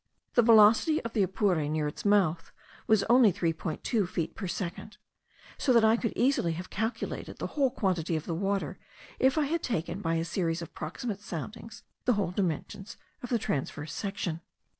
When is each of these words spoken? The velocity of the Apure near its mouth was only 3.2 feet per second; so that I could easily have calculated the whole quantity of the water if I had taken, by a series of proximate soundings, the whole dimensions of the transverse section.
The 0.33 0.41
velocity 0.41 0.99
of 1.03 1.13
the 1.13 1.21
Apure 1.21 1.69
near 1.69 1.87
its 1.87 2.05
mouth 2.05 2.51
was 2.87 3.03
only 3.03 3.31
3.2 3.31 4.07
feet 4.09 4.33
per 4.33 4.47
second; 4.47 4.97
so 5.59 5.71
that 5.73 5.83
I 5.85 5.95
could 5.95 6.13
easily 6.15 6.53
have 6.53 6.71
calculated 6.71 7.37
the 7.37 7.45
whole 7.53 7.69
quantity 7.69 8.15
of 8.15 8.25
the 8.25 8.33
water 8.33 8.79
if 9.19 9.37
I 9.37 9.45
had 9.45 9.61
taken, 9.61 10.01
by 10.01 10.15
a 10.15 10.25
series 10.25 10.63
of 10.63 10.73
proximate 10.73 11.21
soundings, 11.21 11.83
the 12.05 12.13
whole 12.13 12.31
dimensions 12.31 12.97
of 13.21 13.29
the 13.29 13.37
transverse 13.37 13.93
section. 13.93 14.41